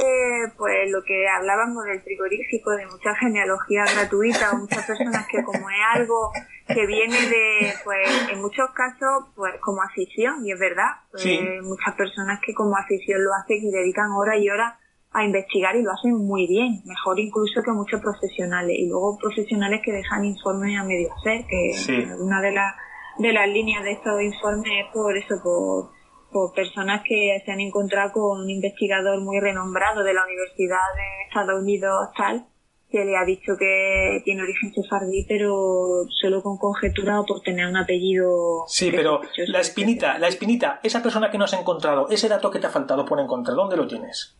pues 0.57 0.91
lo 0.91 1.03
que 1.03 1.29
hablábamos 1.29 1.85
del 1.85 2.01
frigorífico, 2.01 2.71
de 2.73 2.87
mucha 2.87 3.15
genealogía 3.17 3.85
gratuita 3.85 4.53
o 4.53 4.59
muchas 4.59 4.87
personas 4.87 5.27
que 5.27 5.43
como 5.43 5.69
es 5.69 5.77
algo 5.95 6.33
que 6.67 6.87
viene 6.87 7.17
de, 7.29 7.75
pues 7.85 8.09
en 8.33 8.41
muchos 8.41 8.71
casos, 8.71 9.27
pues 9.35 9.55
como 9.61 9.83
afición, 9.83 10.47
y 10.47 10.53
es 10.53 10.59
verdad, 10.59 10.93
pues, 11.11 11.27
muchas 11.63 11.95
personas 11.95 12.41
que 12.45 12.55
como 12.55 12.77
afición 12.77 13.23
lo 13.23 13.35
hacen 13.35 13.59
y 13.63 13.71
dedican 13.71 14.11
horas 14.13 14.37
y 14.41 14.49
horas 14.49 14.75
a 15.13 15.25
investigar 15.25 15.77
y 15.77 15.83
lo 15.83 15.93
hacen 15.93 16.15
muy 16.15 16.47
bien, 16.47 16.83
mejor 16.87 17.21
incluso 17.21 17.63
que 17.63 17.71
muchos 17.73 18.01
profesionales, 18.01 18.77
y 18.79 18.89
luego 18.89 19.19
profesionales 19.19 19.81
que 19.85 19.93
dejan 19.93 20.25
informes 20.25 20.81
a 20.81 20.85
medio 20.85 21.13
hacer, 21.15 21.45
que 21.47 22.15
una 22.19 22.41
de 22.41 22.53
las 22.53 22.75
de 23.19 23.33
las 23.33 23.49
líneas 23.49 23.85
de 23.85 23.93
estos 23.93 24.21
informes 24.21 24.73
es 24.85 24.93
por 24.93 25.17
eso, 25.17 25.41
por 25.41 25.91
por 26.35 26.53
personas 26.53 27.03
que 27.07 27.41
se 27.45 27.53
han 27.53 27.61
encontrado 27.61 28.11
con 28.11 28.41
un 28.41 28.50
investigador 28.50 29.21
muy 29.21 29.38
renombrado 29.38 30.03
de 30.03 30.12
la 30.12 30.25
Universidad 30.25 30.83
de 30.97 31.29
Estados 31.29 31.62
Unidos 31.62 32.09
tal, 32.17 32.45
que 32.91 33.05
le 33.05 33.17
ha 33.17 33.25
dicho 33.25 33.53
que 33.57 34.21
tiene 34.25 34.43
origen 34.43 34.75
sefardí, 34.75 35.25
pero 35.29 36.05
solo 36.21 36.43
con 36.43 36.59
conjetura 36.59 37.21
o 37.21 37.25
por 37.25 37.41
tener 37.41 37.69
un 37.69 37.76
apellido. 37.76 38.64
Sí, 38.67 38.91
pero 38.91 39.21
la 39.47 39.61
espinita, 39.61 40.19
la 40.19 40.26
espinita, 40.26 40.81
esa 40.83 41.05
persona 41.05 41.31
que 41.31 41.38
no 41.38 41.45
has 41.45 41.53
encontrado, 41.53 42.09
ese 42.11 42.29
dato 42.29 42.50
que 42.50 42.59
te 42.59 42.67
ha 42.67 42.71
faltado 42.71 43.05
por 43.05 43.21
encontrar, 43.21 43.55
¿dónde 43.55 43.76
lo 43.76 43.87
tienes? 43.87 44.37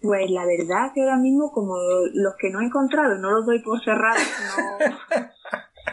Pues 0.00 0.30
la 0.30 0.46
verdad 0.46 0.92
que 0.94 1.02
ahora 1.02 1.18
mismo, 1.18 1.52
como 1.52 1.76
los 2.14 2.36
que 2.40 2.48
no 2.48 2.62
he 2.62 2.64
encontrado, 2.64 3.16
no 3.16 3.32
los 3.32 3.44
doy 3.44 3.58
por 3.58 3.84
cerrados, 3.84 4.22
no 4.56 5.22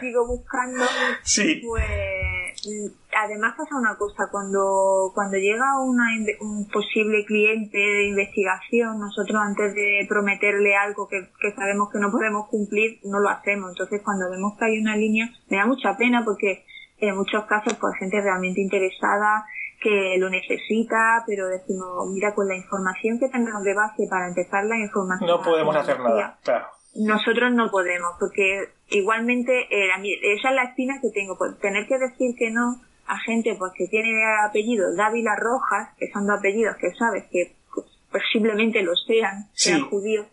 sigo 0.00 0.26
buscando, 0.26 0.82
sí. 1.22 1.60
pues 1.66 2.96
además 3.16 3.54
pasa 3.56 3.76
una 3.76 3.96
cosa, 3.96 4.28
cuando, 4.30 5.10
cuando 5.14 5.36
llega 5.36 5.80
un 5.80 6.68
posible 6.72 7.24
cliente 7.24 7.78
de 7.78 8.08
investigación, 8.08 8.98
nosotros 8.98 9.36
antes 9.40 9.74
de 9.74 10.06
prometerle 10.08 10.76
algo 10.76 11.08
que, 11.08 11.28
sabemos 11.54 11.90
que 11.90 11.98
no 11.98 12.10
podemos 12.10 12.48
cumplir, 12.48 13.00
no 13.04 13.18
lo 13.18 13.30
hacemos. 13.30 13.70
Entonces 13.70 14.02
cuando 14.04 14.30
vemos 14.30 14.56
que 14.58 14.66
hay 14.66 14.78
una 14.78 14.96
línea, 14.96 15.28
me 15.48 15.56
da 15.56 15.66
mucha 15.66 15.96
pena 15.96 16.24
porque 16.24 16.64
en 16.98 17.16
muchos 17.16 17.44
casos 17.44 17.74
pues 17.74 17.94
gente 17.98 18.20
realmente 18.20 18.60
interesada 18.60 19.46
que 19.80 20.16
lo 20.18 20.30
necesita, 20.30 21.22
pero 21.26 21.48
decimos, 21.48 22.08
mira, 22.10 22.34
con 22.34 22.48
la 22.48 22.56
información 22.56 23.18
que 23.18 23.28
tenemos 23.28 23.62
de 23.62 23.74
base 23.74 24.06
para 24.08 24.28
empezar 24.28 24.64
la 24.64 24.78
información. 24.78 25.28
No 25.28 25.42
podemos 25.42 25.76
hacer 25.76 26.00
nada, 26.00 26.38
claro. 26.42 26.66
Nosotros 26.98 27.52
no 27.52 27.70
podemos, 27.70 28.12
porque 28.18 28.70
igualmente 28.88 29.52
eh, 29.70 29.90
esa 30.34 30.48
es 30.48 30.54
la 30.54 30.64
espina 30.64 30.98
que 31.02 31.10
tengo, 31.10 31.36
por 31.36 31.58
tener 31.58 31.86
que 31.86 31.98
decir 31.98 32.34
que 32.38 32.50
no 32.50 32.80
a 33.06 33.18
gente 33.18 33.54
pues 33.58 33.72
que 33.76 33.86
tiene 33.88 34.22
apellido 34.44 34.94
Dávila 34.94 35.36
Rojas, 35.36 35.90
que 35.98 36.10
son 36.12 36.26
dos 36.26 36.38
apellidos 36.38 36.76
que 36.76 36.94
sabes 36.94 37.24
que 37.30 37.54
pues, 37.74 37.86
posiblemente 38.10 38.82
lo 38.82 38.94
sean, 38.96 39.48
sean 39.52 39.88
judíos, 39.88 40.26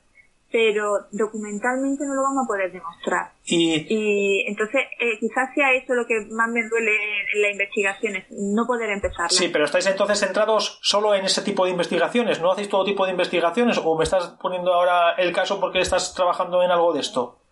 pero 0.51 1.07
documentalmente 1.11 2.05
no 2.05 2.13
lo 2.13 2.21
vamos 2.21 2.45
a 2.45 2.47
poder 2.47 2.71
demostrar. 2.71 3.31
Y, 3.45 4.45
entonces 4.47 4.81
eh, 4.99 5.17
quizás 5.19 5.49
sea 5.55 5.73
eso 5.73 5.95
lo 5.95 6.05
que 6.05 6.27
más 6.29 6.47
me 6.47 6.61
duele 6.69 6.91
en 7.33 7.41
la 7.41 7.51
investigación, 7.51 8.15
es 8.15 8.25
no 8.29 8.65
poder 8.67 8.91
empezar. 8.91 9.31
Sí, 9.31 9.49
pero 9.51 9.65
estáis 9.65 9.87
entonces 9.87 10.19
centrados 10.19 10.79
solo 10.81 11.15
en 11.15 11.25
ese 11.25 11.41
tipo 11.41 11.65
de 11.65 11.71
investigaciones, 11.71 12.39
¿no 12.39 12.51
hacéis 12.51 12.69
todo 12.69 12.85
tipo 12.85 13.05
de 13.05 13.11
investigaciones 13.11 13.79
o 13.83 13.97
me 13.97 14.03
estás 14.03 14.27
poniendo 14.41 14.73
ahora 14.73 15.13
el 15.17 15.33
caso 15.33 15.59
porque 15.59 15.79
estás 15.79 16.13
trabajando 16.13 16.61
en 16.63 16.71
algo 16.71 16.93
de 16.93 16.99
esto? 16.99 17.42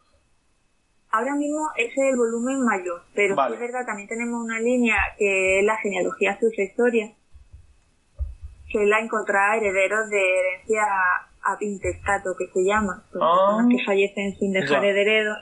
Ahora 1.12 1.36
mismo 1.36 1.68
ese 1.76 1.92
es 1.92 2.14
el 2.14 2.16
volumen 2.16 2.64
mayor, 2.64 3.02
pero 3.14 3.34
es 3.34 3.60
verdad, 3.60 3.86
también 3.86 4.08
tenemos 4.08 4.44
una 4.44 4.60
línea 4.60 4.96
que 5.18 5.60
es 5.60 5.66
la 5.66 5.78
genealogía 5.78 6.40
sucesoria, 6.40 7.12
que 8.70 8.82
es 8.82 8.88
la 8.88 9.00
encontrar 9.00 9.58
herederos 9.58 10.10
de 10.10 10.22
herencia 10.22 10.84
ab 11.44 11.62
intestato, 11.62 12.36
que 12.38 12.48
se 12.54 12.64
llama, 12.64 13.04
ah. 13.04 13.12
personas 13.12 13.68
que 13.70 13.84
fallecen 13.84 14.38
sin 14.38 14.54
dejar 14.54 14.86
herederos 14.86 15.38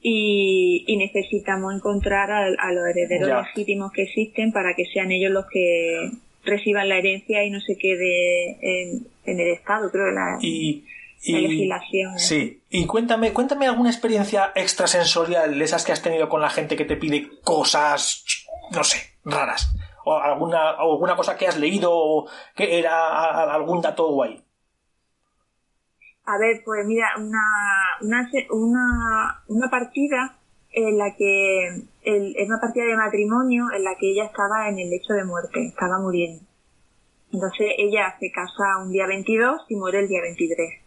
y, 0.00 0.96
necesitamos 0.96 1.74
encontrar 1.74 2.30
a, 2.30 2.72
los 2.72 2.86
herederos 2.88 3.28
legítimos 3.28 3.92
que 3.92 4.04
existen 4.04 4.52
para 4.52 4.74
que 4.74 4.84
sean 4.86 5.10
ellos 5.10 5.32
los 5.32 5.46
que 5.46 6.12
reciban 6.44 6.88
la 6.88 6.98
herencia 6.98 7.44
y 7.44 7.50
no 7.50 7.60
se 7.60 7.76
quede 7.76 8.56
en, 8.62 9.06
el 9.24 9.48
Estado, 9.48 9.90
creo. 9.90 10.10
La, 10.12 10.38
y 10.40 10.84
y, 11.22 11.32
legislación. 11.32 12.14
¿eh? 12.14 12.18
Sí. 12.18 12.62
Y 12.70 12.86
cuéntame, 12.86 13.32
cuéntame 13.32 13.66
alguna 13.66 13.90
experiencia 13.90 14.52
extrasensorial, 14.54 15.60
esas 15.60 15.84
que 15.84 15.92
has 15.92 16.02
tenido 16.02 16.28
con 16.28 16.40
la 16.40 16.50
gente 16.50 16.76
que 16.76 16.84
te 16.84 16.96
pide 16.96 17.40
cosas, 17.42 18.24
no 18.72 18.84
sé, 18.84 18.98
raras. 19.24 19.74
O 20.04 20.16
alguna, 20.16 20.70
alguna 20.70 21.16
cosa 21.16 21.36
que 21.36 21.48
has 21.48 21.58
leído 21.58 22.26
que 22.54 22.78
era 22.78 23.52
algún 23.52 23.80
dato 23.80 24.08
guay. 24.12 24.42
A 26.26 26.38
ver, 26.38 26.62
pues 26.64 26.84
mira, 26.86 27.08
una, 27.18 27.42
una, 28.00 28.28
una, 28.50 29.42
una 29.48 29.70
partida 29.70 30.36
en 30.72 30.98
la 30.98 31.14
que 31.16 31.68
es 32.02 32.46
una 32.46 32.60
partida 32.60 32.84
de 32.84 32.96
matrimonio 32.96 33.66
en 33.74 33.82
la 33.82 33.94
que 33.98 34.10
ella 34.10 34.24
estaba 34.26 34.68
en 34.68 34.78
el 34.78 34.90
lecho 34.90 35.14
de 35.14 35.24
muerte, 35.24 35.66
estaba 35.66 35.98
muriendo. 35.98 36.42
Entonces 37.32 37.72
ella 37.78 38.14
se 38.20 38.30
casa 38.30 38.78
un 38.82 38.92
día 38.92 39.06
22 39.06 39.62
y 39.68 39.76
muere 39.76 40.00
el 40.00 40.08
día 40.08 40.20
23. 40.20 40.85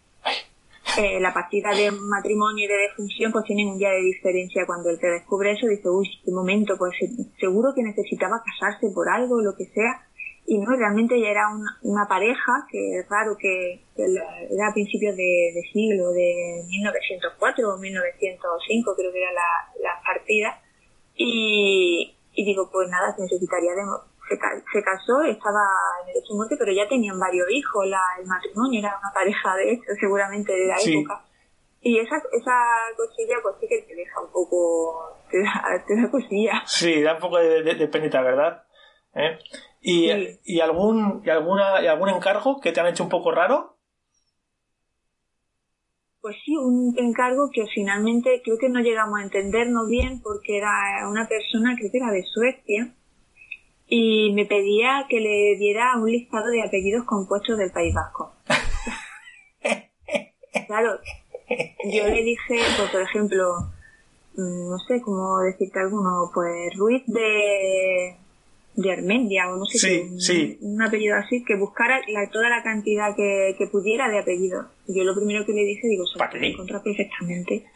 Eh, 0.98 1.20
la 1.20 1.32
partida 1.32 1.70
de 1.70 1.90
matrimonio 1.90 2.64
y 2.64 2.68
de 2.68 2.88
defunción 2.88 3.30
pues 3.32 3.44
tienen 3.44 3.68
un 3.68 3.78
día 3.78 3.90
de 3.90 4.02
diferencia. 4.02 4.66
Cuando 4.66 4.90
él 4.90 4.98
te 4.98 5.08
descubre 5.08 5.52
eso 5.52 5.66
dice, 5.66 5.88
uy, 5.88 6.08
qué 6.24 6.32
momento, 6.32 6.76
pues 6.78 6.92
seguro 7.38 7.72
que 7.74 7.82
necesitaba 7.82 8.42
casarse 8.44 8.88
por 8.94 9.08
algo, 9.08 9.40
lo 9.40 9.54
que 9.56 9.66
sea. 9.66 10.06
Y 10.46 10.58
no, 10.58 10.74
realmente 10.74 11.14
ella 11.14 11.30
era 11.30 11.46
una, 11.82 12.08
pareja, 12.08 12.66
que 12.70 12.98
es 12.98 13.08
raro 13.08 13.36
que, 13.38 13.84
era 13.96 14.68
a 14.68 14.72
principios 14.72 15.14
de, 15.14 15.62
siglo, 15.72 16.10
de 16.10 16.64
1904 16.66 17.74
o 17.74 17.78
1905 17.78 18.94
creo 18.96 19.12
que 19.12 19.18
era 19.18 19.32
la, 19.32 19.50
la 19.82 20.02
partida. 20.02 20.60
Y, 21.14 22.16
y 22.34 22.44
digo, 22.44 22.68
pues 22.72 22.88
nada, 22.88 23.14
necesitaría 23.18 23.74
de, 23.74 23.82
se, 24.36 24.82
casó, 24.82 25.22
estaba 25.22 25.66
en 26.04 26.10
el 26.10 26.22
hecho 26.22 26.34
muerte, 26.34 26.56
pero 26.58 26.72
ya 26.72 26.88
tenían 26.88 27.18
varios 27.18 27.50
hijos, 27.50 27.86
la, 27.86 28.00
el 28.20 28.26
matrimonio 28.26 28.80
era 28.80 28.98
una 28.98 29.12
pareja 29.12 29.56
de 29.56 29.72
hecho, 29.72 29.84
seguramente 29.98 30.52
de 30.52 30.66
la 30.66 30.76
época. 30.76 31.24
Y 31.82 31.98
esa, 31.98 32.16
esa 32.16 32.56
cosilla, 32.96 33.36
pues 33.42 33.56
sí 33.60 33.66
que 33.66 33.82
te 33.82 33.94
deja 33.94 34.20
un 34.20 34.30
poco, 34.30 35.16
te 35.30 35.42
da, 35.42 35.84
te 35.86 35.96
da 35.96 36.10
cosilla. 36.10 36.62
Sí, 36.66 37.02
da 37.02 37.14
un 37.14 37.20
poco 37.20 37.38
de, 37.38 37.62
de, 37.62 37.88
penita, 37.88 38.20
¿verdad? 38.20 38.64
¿Eh? 39.14 39.38
¿Y, 39.80 40.10
¿Y, 40.44 40.60
algún, 40.60 41.22
y, 41.24 41.30
alguna, 41.30 41.82
¿Y 41.82 41.86
algún 41.86 42.10
encargo 42.10 42.60
que 42.60 42.72
te 42.72 42.80
han 42.80 42.88
hecho 42.88 43.04
un 43.04 43.08
poco 43.08 43.32
raro? 43.32 43.78
Pues 46.20 46.36
sí, 46.44 46.54
un 46.54 46.94
encargo 46.98 47.48
que 47.50 47.64
finalmente 47.74 48.42
creo 48.44 48.58
que 48.58 48.68
no 48.68 48.80
llegamos 48.80 49.18
a 49.18 49.22
entendernos 49.22 49.88
bien 49.88 50.20
porque 50.22 50.58
era 50.58 51.08
una 51.08 51.26
persona, 51.26 51.74
creo 51.78 51.90
que 51.90 51.96
era 51.96 52.12
de 52.12 52.24
Suecia, 52.24 52.94
y 53.90 54.32
me 54.32 54.46
pedía 54.46 55.06
que 55.08 55.20
le 55.20 55.56
diera 55.58 55.96
un 55.96 56.10
listado 56.10 56.48
de 56.48 56.62
apellidos 56.62 57.04
compuestos 57.04 57.58
del 57.58 57.72
País 57.72 57.92
Vasco. 57.92 58.32
claro, 60.68 60.98
yo 61.92 62.06
le 62.06 62.22
dije, 62.22 62.60
pues 62.76 62.90
por 62.90 63.02
ejemplo, 63.02 63.52
mm, 64.36 64.70
no 64.70 64.78
sé 64.86 65.00
cómo 65.02 65.40
decirte 65.40 65.80
alguno, 65.80 66.30
pues 66.32 66.74
Ruiz 66.76 67.02
de 67.06 68.16
de 68.76 68.92
Armendia 68.92 69.50
o 69.50 69.56
no 69.56 69.66
sé 69.66 70.08
qué, 70.26 70.56
un, 70.60 70.80
apellido 70.80 71.16
así, 71.16 71.44
que 71.44 71.56
buscara 71.56 72.00
toda 72.32 72.48
la 72.48 72.62
cantidad 72.62 73.14
que, 73.16 73.68
pudiera 73.70 74.08
de 74.08 74.20
apellidos. 74.20 74.66
Yo 74.86 75.02
lo 75.02 75.14
primero 75.14 75.44
que 75.44 75.52
le 75.52 75.64
dije, 75.64 75.88
digo, 75.88 76.06
se 76.06 76.16
puede 76.16 76.52
encontrar 76.52 76.82
perfectamente 76.82 77.66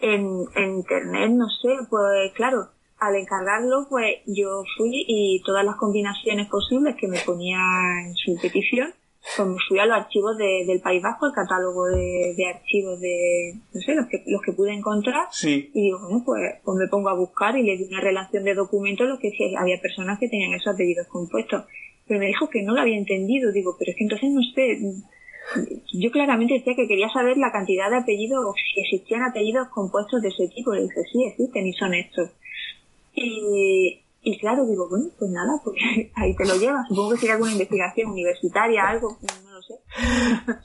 en, 0.00 0.46
en 0.56 0.76
internet, 0.76 1.30
no 1.30 1.48
sé, 1.50 1.68
pues 1.88 2.32
claro, 2.32 2.70
al 3.00 3.16
encargarlo, 3.16 3.86
pues 3.88 4.18
yo 4.26 4.62
fui 4.76 5.04
y 5.08 5.42
todas 5.44 5.64
las 5.64 5.76
combinaciones 5.76 6.48
posibles 6.48 6.96
que 6.96 7.08
me 7.08 7.18
ponía 7.20 7.58
en 8.04 8.14
su 8.14 8.36
petición, 8.40 8.92
pues 9.36 9.48
me 9.48 9.56
fui 9.68 9.78
a 9.78 9.86
los 9.86 9.96
archivos 9.96 10.36
del 10.36 10.80
País 10.80 11.02
Vasco, 11.02 11.26
el 11.26 11.32
catálogo 11.32 11.86
de, 11.86 12.46
archivos 12.46 13.00
de, 13.00 13.54
no 13.72 13.80
sé, 13.80 13.94
los 13.94 14.06
que, 14.06 14.22
los 14.26 14.42
que 14.42 14.52
pude 14.52 14.72
encontrar. 14.72 15.28
Sí. 15.30 15.70
Y 15.74 15.82
digo, 15.82 15.98
bueno, 16.00 16.22
pues, 16.24 16.40
pues, 16.64 16.78
me 16.78 16.88
pongo 16.88 17.08
a 17.08 17.14
buscar 17.14 17.56
y 17.56 17.62
le 17.62 17.76
di 17.76 17.84
una 17.84 18.00
relación 18.00 18.44
de 18.44 18.54
documentos 18.54 19.08
lo 19.08 19.18
que 19.18 19.30
había 19.58 19.80
personas 19.80 20.18
que 20.18 20.28
tenían 20.28 20.52
esos 20.54 20.74
apellidos 20.74 21.06
compuestos. 21.08 21.64
Pero 22.06 22.20
me 22.20 22.26
dijo 22.26 22.48
que 22.48 22.62
no 22.62 22.74
lo 22.74 22.80
había 22.80 22.96
entendido. 22.96 23.52
Digo, 23.52 23.76
pero 23.78 23.92
es 23.92 23.96
que 23.96 24.04
entonces 24.04 24.30
no 24.30 24.40
sé. 24.54 24.78
Yo 25.92 26.10
claramente 26.10 26.54
decía 26.54 26.74
que 26.74 26.88
quería 26.88 27.08
saber 27.10 27.36
la 27.36 27.52
cantidad 27.52 27.90
de 27.90 27.98
apellidos 27.98 28.44
o 28.44 28.52
si 28.54 28.80
existían 28.80 29.22
apellidos 29.22 29.68
compuestos 29.68 30.20
de 30.22 30.28
ese 30.28 30.48
tipo. 30.48 30.74
Le 30.74 30.82
dije, 30.82 31.02
sí, 31.12 31.24
existen 31.24 31.66
y 31.66 31.72
son 31.74 31.94
estos. 31.94 32.30
Y, 33.14 34.04
y 34.22 34.38
claro, 34.38 34.66
digo, 34.66 34.88
bueno, 34.88 35.06
pues 35.18 35.30
nada, 35.30 35.60
pues 35.64 35.76
ahí 36.16 36.36
te 36.36 36.46
lo 36.46 36.56
llevas. 36.56 36.86
Supongo 36.88 37.10
que 37.10 37.16
sería 37.16 37.34
alguna 37.34 37.52
investigación 37.52 38.10
universitaria, 38.10 38.86
algo, 38.86 39.16
no 39.20 39.50
lo 39.50 39.62
sé. 39.62 39.74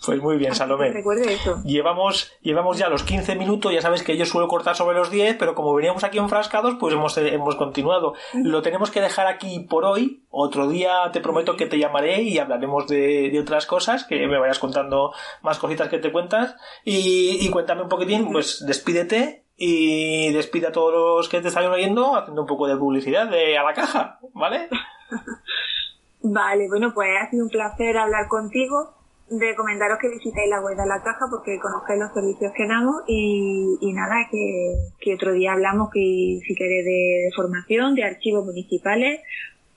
Pues 0.05 0.21
muy 0.21 0.37
bien, 0.37 0.53
Salomé. 0.53 0.91
Recuerde 0.91 1.33
eso. 1.33 1.61
Llevamos, 1.63 2.33
llevamos 2.41 2.77
ya 2.77 2.89
los 2.89 3.03
15 3.03 3.35
minutos, 3.35 3.73
ya 3.73 3.81
sabes 3.81 4.03
que 4.03 4.17
yo 4.17 4.25
suelo 4.25 4.49
cortar 4.49 4.75
sobre 4.75 4.97
los 4.97 5.09
10, 5.09 5.37
pero 5.37 5.55
como 5.55 5.73
veníamos 5.73 6.03
aquí 6.03 6.17
enfrascados, 6.17 6.75
pues 6.79 6.93
hemos, 6.93 7.17
hemos 7.17 7.55
continuado. 7.55 8.13
Lo 8.33 8.61
tenemos 8.61 8.91
que 8.91 9.01
dejar 9.01 9.27
aquí 9.27 9.61
por 9.61 9.85
hoy. 9.85 10.25
Otro 10.29 10.67
día 10.67 11.09
te 11.13 11.21
prometo 11.21 11.55
que 11.55 11.65
te 11.65 11.79
llamaré 11.79 12.23
y 12.23 12.37
hablaremos 12.39 12.87
de, 12.87 13.29
de 13.31 13.39
otras 13.39 13.65
cosas, 13.65 14.03
que 14.03 14.27
me 14.27 14.37
vayas 14.37 14.59
contando 14.59 15.13
más 15.41 15.59
cositas 15.59 15.87
que 15.87 15.99
te 15.99 16.11
cuentas. 16.11 16.55
Y, 16.83 17.37
y 17.39 17.49
cuéntame 17.49 17.83
un 17.83 17.89
poquitín, 17.89 18.31
pues 18.31 18.65
despídete 18.67 19.44
y 19.57 20.33
despide 20.33 20.67
a 20.67 20.71
todos 20.71 20.93
los 20.93 21.29
que 21.29 21.41
te 21.41 21.47
están 21.47 21.65
oyendo 21.65 22.15
haciendo 22.15 22.41
un 22.41 22.47
poco 22.47 22.67
de 22.67 22.77
publicidad 22.77 23.29
de 23.29 23.57
a 23.57 23.63
la 23.63 23.73
caja, 23.73 24.19
¿vale? 24.33 24.67
vale, 26.23 26.67
bueno, 26.67 26.93
pues 26.93 27.09
ha 27.21 27.29
sido 27.29 27.45
un 27.45 27.49
placer 27.49 27.97
hablar 27.97 28.27
contigo, 28.27 28.95
de 29.29 29.55
comentaros 29.55 29.97
que 29.99 30.09
visitéis 30.09 30.49
la 30.49 30.61
web 30.61 30.77
de 30.77 30.85
la 30.85 31.01
caja 31.01 31.25
porque 31.29 31.59
conozcáis 31.59 31.99
los 31.99 32.13
servicios 32.13 32.51
que 32.55 32.67
damos 32.67 33.01
y, 33.07 33.91
nada, 33.93 34.27
que, 34.29 35.13
otro 35.13 35.33
día 35.33 35.53
hablamos 35.53 35.89
que 35.91 36.39
si 36.45 36.55
queréis 36.55 36.85
de, 36.85 37.29
formación, 37.35 37.95
de 37.95 38.03
archivos 38.03 38.45
municipales, 38.45 39.21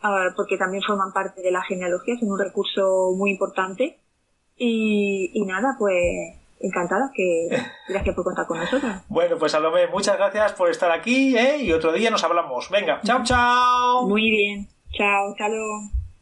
ah, 0.02 0.28
porque 0.36 0.58
también 0.58 0.82
forman 0.82 1.12
parte 1.12 1.40
de 1.40 1.50
la 1.50 1.62
genealogía, 1.62 2.18
son 2.18 2.30
un 2.32 2.38
recurso 2.38 3.14
muy 3.16 3.30
importante 3.30 3.98
y, 4.56 5.30
y 5.32 5.46
nada, 5.46 5.76
pues 5.78 6.36
encantada 6.60 7.10
que 7.14 7.48
gracias 7.88 8.14
por 8.14 8.24
contar 8.24 8.46
con 8.46 8.58
nosotros. 8.58 8.92
Bueno, 9.08 9.36
pues 9.38 9.52
Salomé, 9.52 9.86
muchas 9.88 10.16
gracias 10.16 10.52
por 10.52 10.70
estar 10.70 10.90
aquí 10.90 11.36
¿eh? 11.36 11.58
y 11.62 11.72
otro 11.72 11.92
día 11.92 12.10
nos 12.10 12.24
hablamos. 12.24 12.70
Venga, 12.70 13.00
chao, 13.04 13.22
chao. 13.24 14.08
Muy 14.08 14.30
bien, 14.30 14.68
chao, 14.92 15.34
chao. 15.36 15.97